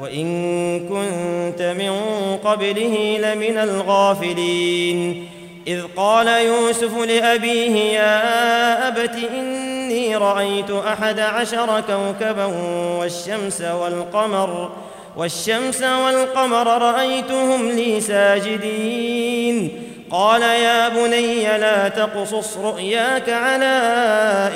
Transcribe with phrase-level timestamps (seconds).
[0.00, 1.92] وإن كنت من
[2.44, 5.28] قبله لمن الغافلين.
[5.66, 12.44] إذ قال يوسف لأبيه يا أبت إني رأيت أحد عشر كوكبا
[12.98, 14.70] والشمس والقمر
[15.16, 19.70] والشمس والقمر رأيتهم لي ساجدين.
[20.10, 23.82] قال يا بني لا تقصص رؤياك على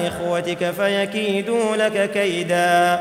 [0.07, 3.01] إخوتك فيكيدوا لك كيدا.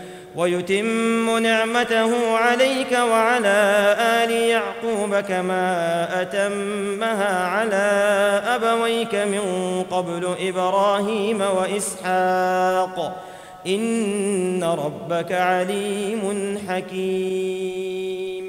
[0.35, 7.81] ويتم نعمته عليك وعلى آل يعقوب كما أتمها على
[8.45, 9.41] أبويك من
[9.91, 13.25] قبل إبراهيم وإسحاق.
[13.67, 18.45] إن ربك عليم حكيم.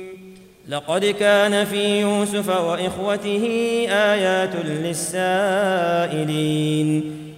[0.68, 3.44] لقد كان في يوسف وإخوته
[3.90, 7.21] آيات للسائلين.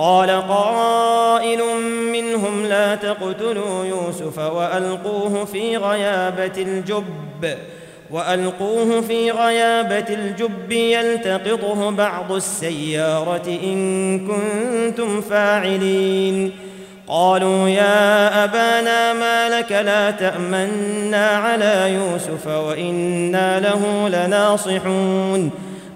[0.00, 1.60] قال قائل
[2.12, 7.54] منهم لا تقتلوا يوسف وألقوه في غيابة الجب
[8.10, 16.52] وألقوه في غيابة الجب يلتقطه بعض السيارة إن كنتم فاعلين.
[17.08, 25.69] قالوا يا أبانا ما لك لا تأمنا على يوسف وإنا له لناصحون.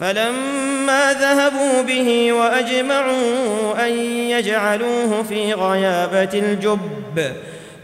[0.00, 3.92] فلما ذهبوا به وأجمعوا أن
[4.30, 6.78] يجعلوه في غيابة الجب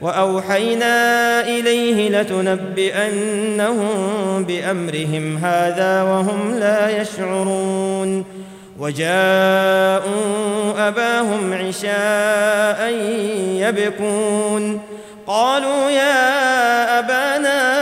[0.03, 3.95] وأوحينا إليه لتنبئنهم
[4.45, 8.25] بأمرهم هذا وهم لا يشعرون
[8.79, 10.13] وجاءوا
[10.89, 12.93] أباهم عشاء
[13.57, 14.81] يبكون
[15.27, 17.82] قالوا يا أبانا أنا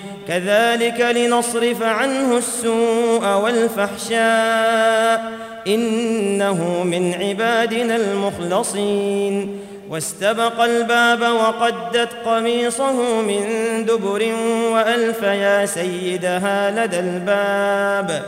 [0.27, 5.31] كذلك لنصرف عنه السوء والفحشاء
[5.67, 9.59] إنه من عبادنا المخلصين.
[9.89, 13.45] واستبق الباب وقدت قميصه من
[13.85, 14.33] دبر
[14.71, 18.23] وألف يا سيدها لدى الباب.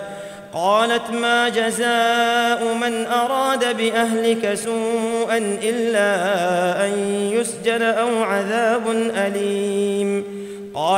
[0.54, 6.06] قالت ما جزاء من أراد بأهلك سوءا إلا
[6.86, 6.92] أن
[7.32, 9.63] يسجن أو عذاب أليم.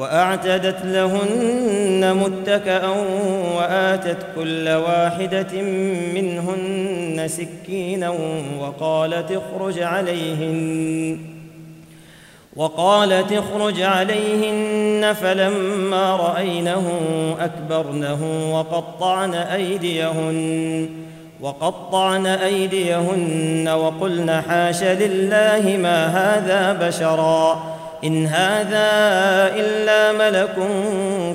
[0.00, 2.88] وأعتدت لهن متكئا
[3.56, 5.62] وآتت كل واحدة
[6.14, 8.14] منهن سكينا
[8.60, 11.18] وقالت اخرج عليهن
[12.56, 16.90] وقالت اخرج عليهن فلما رأينه
[17.40, 20.88] أكبرنه وقطعن أيديهن
[21.40, 27.79] وقطعن أيديهن وقلن حاش لله ما هذا بشرا.
[28.04, 28.90] إن هذا
[29.56, 30.54] إلا ملك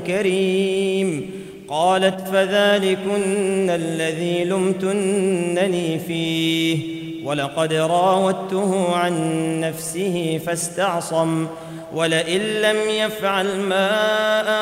[0.08, 1.32] كريم.
[1.70, 6.78] قالت فذلكن الذي لمتنني فيه.
[7.26, 9.14] ولقد راودته عن
[9.60, 11.48] نفسه فاستعصم.
[11.96, 13.92] ولئن لم يفعل ما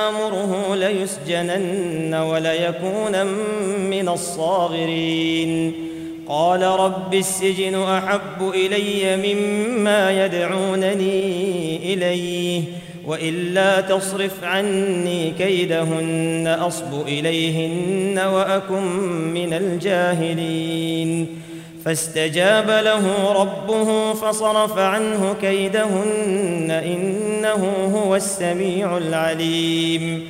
[0.09, 3.25] آمره ليسجنن وليكون
[3.89, 5.73] من الصاغرين.
[6.29, 12.63] قال رب السجن أحب إلي مما يدعونني إليه
[13.05, 18.83] وإلا تصرف عني كيدهن أصب إليهن وأكن
[19.33, 21.27] من الجاهلين.
[21.85, 30.29] فاستجاب له ربه فصرف عنه كيدهن إنه هو السميع العليم.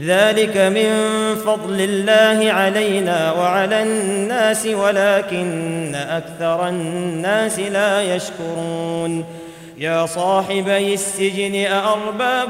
[0.00, 0.90] ذلك من
[1.46, 9.24] فضل الله علينا وعلى الناس ولكن أكثر الناس لا يشكرون.
[9.78, 12.48] يا صاحبي السجن أأرباب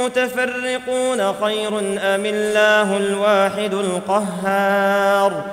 [0.00, 5.44] متفرقون خير أم الله الواحد القهار؟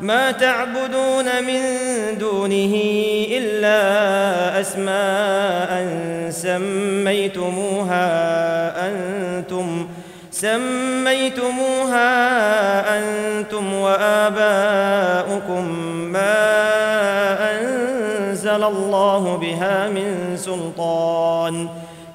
[0.00, 1.62] ما تعبدون من
[2.18, 2.82] دونه
[3.30, 3.80] إلا
[4.60, 5.88] أسماء
[6.30, 8.08] سميتموها
[8.88, 9.88] أنتم.
[10.40, 12.08] سميتموها
[12.98, 15.64] أنتم وآباؤكم
[16.12, 16.36] ما
[17.50, 21.68] أنزل الله بها من سلطان.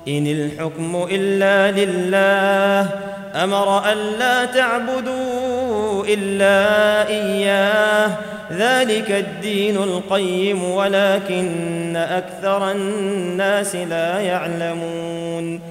[0.08, 2.90] إن الحكم إلا لله
[3.44, 8.10] أمر ألا تعبدوا إلا إياه.
[8.52, 15.71] ذلك الدين القيم ولكن أكثر الناس لا يعلمون.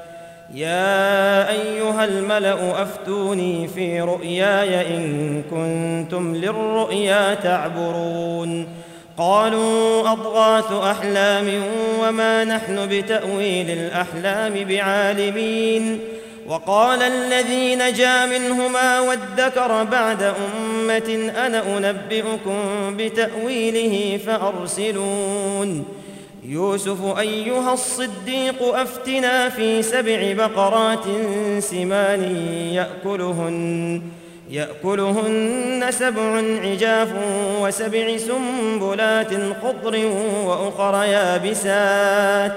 [0.53, 8.67] يا أيها الملأ أفتوني في رؤياي إن كنتم للرؤيا تعبرون.
[9.17, 11.63] قالوا أضغاث أحلام
[11.99, 15.99] وما نحن بتأويل الأحلام بعالمين.
[16.47, 22.57] وقال الذي نجا منهما وادكر بعد أمة أنا أنبئكم
[22.97, 26.00] بتأويله فأرسلون.
[26.43, 31.03] يوسف أيها الصديق أفتنا في سبع بقرات
[31.59, 32.35] سمان
[32.71, 34.01] يأكلهن
[34.49, 37.13] يأكلهن سبع عجاف
[37.61, 39.33] وسبع سنبلات
[39.63, 40.05] خضر
[40.45, 42.53] وأخر يابسات.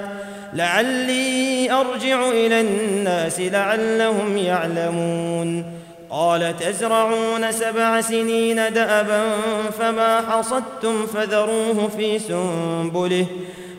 [0.55, 5.65] لعلي أرجع إلى الناس لعلهم يعلمون.
[6.11, 9.23] قال تزرعون سبع سنين دأبا
[9.79, 13.27] فما حصدتم فذروه في سنبله.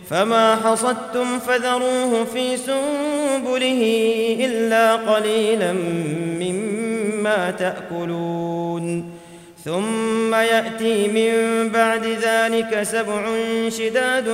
[0.09, 3.81] فما حصدتم فذروه في سنبله
[4.39, 5.73] إلا قليلا
[6.39, 9.05] مما تأكلون.
[9.65, 11.33] ثم يأتي من
[11.69, 13.25] بعد ذلك سبع
[13.69, 14.27] شداد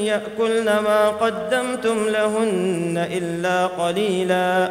[0.00, 4.70] يأكلن ما قدمتم لهن إلا قليلا.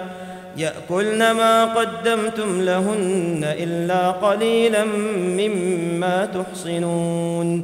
[0.58, 4.86] يأكلن ما قدمتم لهن إلا قليلا
[5.40, 7.64] مما تحصنون.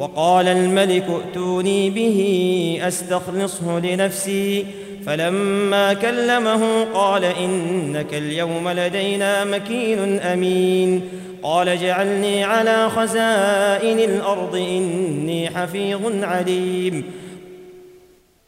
[0.00, 4.66] وقال الملك ائتوني به أستخلصه لنفسي.
[5.06, 11.02] فلما كلمه قال إنك اليوم لدينا مكين أمين.
[11.42, 17.04] قال اجعلني على خزائن الأرض إني حفيظ عليم.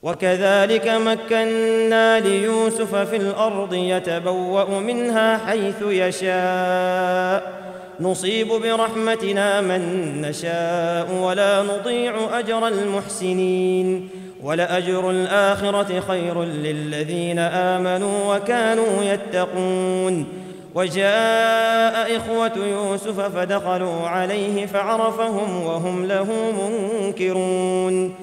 [0.02, 7.71] وكذلك مكنا ليوسف في الأرض يتبوأ منها حيث يشاء.
[8.00, 9.80] نصيب برحمتنا من
[10.22, 14.08] نشاء ولا نضيع أجر المحسنين
[14.42, 20.26] ولأجر الآخرة خير للذين آمنوا وكانوا يتقون
[20.74, 28.14] وجاء إخوة يوسف فدخلوا عليه فعرفهم وهم له منكرون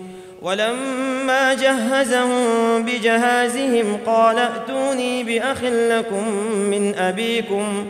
[0.41, 7.85] ولما جهزهم بجهازهم قال ائتوني بأخ لكم من أبيكم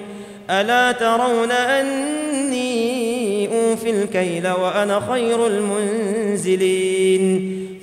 [0.49, 6.89] ألا ترون أني أوفي الكيل وأنا خير المنزلين؟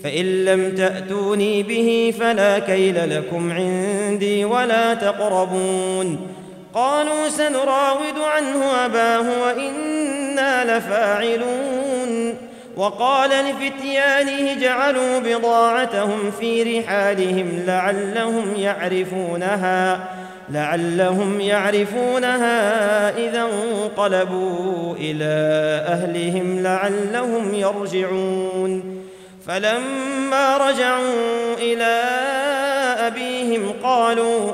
[0.05, 6.29] فإن لم تأتوني به فلا كيل لكم عندي ولا تقربون.
[6.75, 12.35] قالوا سنراود عنه أباه وإنا لفاعلون.
[12.77, 20.09] وقال لفتيانه جعلوا بضاعتهم في رحالهم لعلهم يعرفونها.
[20.49, 25.35] لعلهم يعرفونها إذا انقلبوا إلى
[25.89, 29.03] أهلهم لعلهم يرجعون.
[29.47, 32.03] فلما رجعوا إلى
[33.07, 34.53] أبيهم قالوا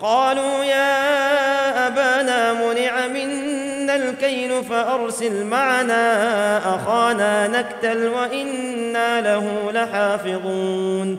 [0.00, 11.18] قالوا يا أبانا منع منا الكيل فأرسل معنا أخانا نكتل وإنا له لحافظون.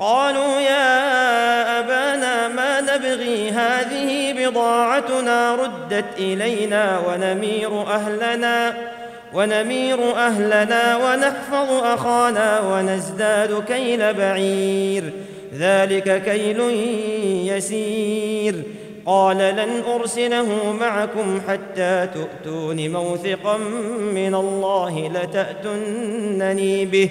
[0.00, 8.74] قالوا يا أبانا ما نبغي هذه بضاعتنا ردت إلينا ونمير أهلنا
[9.34, 15.12] ونمير أهلنا ونحفظ أخانا ونزداد كيل بعير.
[15.58, 16.60] ذلك كيل
[17.56, 18.54] يسير.
[19.06, 23.56] قال لن أرسله معكم حتى تؤتون موثقا
[24.14, 27.10] من الله لتاتونني به.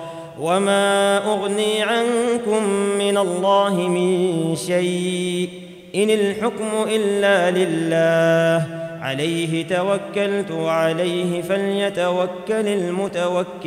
[0.41, 2.63] وما اغني عنكم
[2.99, 5.49] من الله من شيء
[5.95, 8.67] ان الحكم الا لله
[9.01, 12.67] عليه توكلت وعليه فليتوكل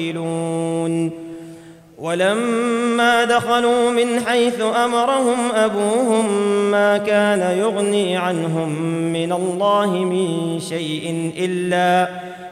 [0.02, 1.10] المتوكلون
[1.98, 6.26] ولما دخلوا من حيث امرهم ابوهم
[6.70, 8.68] ما كان يغني عنهم
[9.12, 12.08] من الله من شيء الا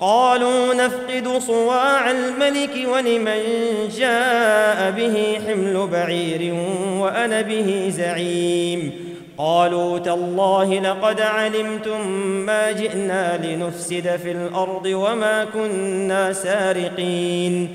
[0.00, 3.40] قالوا نفقد صواع الملك ولمن
[3.98, 6.54] جاء به حمل بعير
[6.98, 8.92] وأنا به زعيم.
[9.38, 12.06] قالوا تالله لقد علمتم
[12.46, 17.68] ما جئنا لنفسد في الأرض وما كنا سارقين.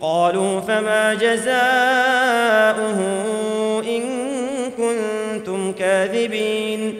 [0.00, 2.98] قالوا فما جزاؤه
[3.86, 4.02] إن
[4.76, 6.94] كنتم كاذبين.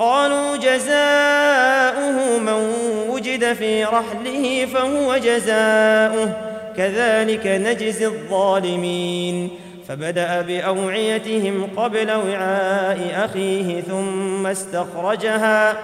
[0.00, 2.72] قالوا جزاؤه من
[3.08, 6.32] وجد في رحله فهو جزاؤه.
[6.76, 9.50] كذلك نجزي الظالمين.
[9.88, 15.76] فبدأ بأوعيتهم قبل وعاء أخيه ثم استخرجها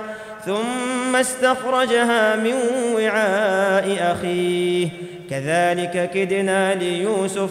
[0.46, 2.54] ثم استخرجها من
[2.94, 4.88] وعاء أخيه.
[5.30, 7.50] كذلك كدنا ليوسف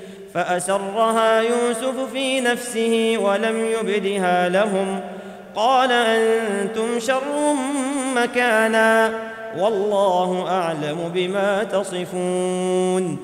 [0.33, 4.99] فأسرها يوسف في نفسه ولم يبدها لهم.
[5.55, 7.53] قال أنتم شر
[8.15, 9.13] مكانا
[9.57, 13.19] والله أعلم بما تصفون.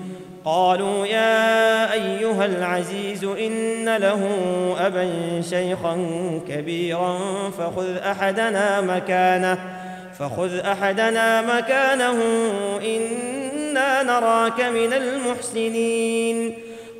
[0.46, 4.30] قالوا يا أيها العزيز إن له
[4.80, 5.12] أبا
[5.50, 5.98] شيخا
[6.48, 7.20] كبيرا
[7.58, 9.58] فخذ أحدنا مكانه
[10.20, 12.24] فخذ أحدنا مكانه
[12.82, 16.67] إنا نراك من المحسنين.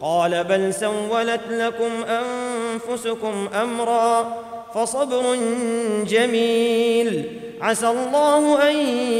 [0.00, 4.36] قال بل سولت لكم أنفسكم أمرا
[4.74, 5.36] فصبر
[6.06, 7.24] جميل.
[7.60, 8.76] عسى الله أن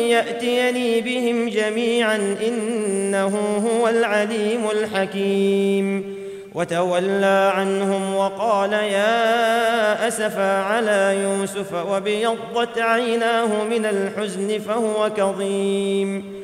[0.09, 6.15] يأتيني بهم جميعا إنه هو العليم الحكيم.
[6.55, 16.44] وتولى عنهم وقال يا أسفا على يوسف وابيضت عيناه من الحزن فهو كظيم.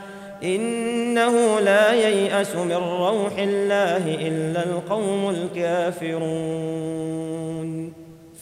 [0.43, 6.91] إنه لا ييأس من روح الله إلا القوم الكافرون.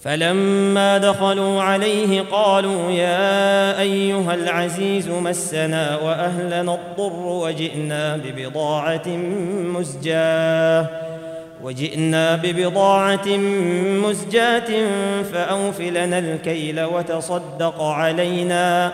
[0.04, 9.08] فلما دخلوا عليه قالوا يا أيها العزيز مسنا وأهلنا الضر وجئنا ببضاعة
[9.76, 10.88] مزجاة
[11.64, 13.28] وجئنا ببضاعة
[14.08, 14.72] مزجاة
[15.34, 18.94] فأوف لنا الكيل وتصدق علينا.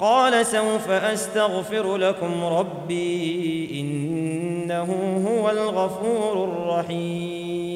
[0.00, 4.88] قال سوف أستغفر لكم ربي إنه
[5.28, 7.70] هو الغفور الرحيم.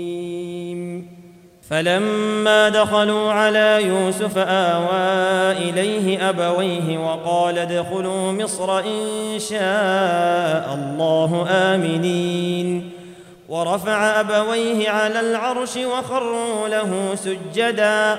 [1.70, 12.90] فلما دخلوا على يوسف آوى إليه أبويه وقال ادخلوا مصر إن شاء الله آمنين.
[13.48, 18.18] ورفع أبويه على العرش وخروا له سجدا.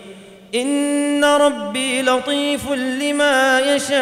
[0.55, 4.01] إن ربي لطيف لما يشاء.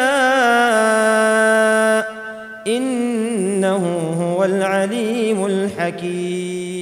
[2.66, 6.80] إنه هو العليم الحكيم.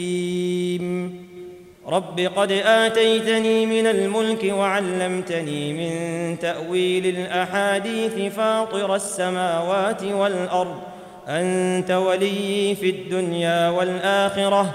[1.88, 10.80] رب قد آتيتني من الملك وعلمتني من تأويل الأحاديث فاطر السماوات والأرض.
[11.28, 14.74] أنت ولي في الدنيا والآخرة.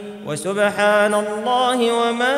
[0.27, 2.35] وسبحان الله وما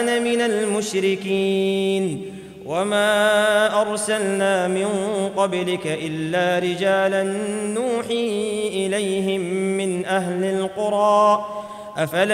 [0.00, 2.32] أنا من المشركين
[2.66, 4.88] وما أرسلنا من
[5.36, 7.22] قبلك إلا رجالا
[7.74, 9.40] نوحي إليهم
[9.76, 11.44] من أهل القرى
[11.96, 12.22] أفلا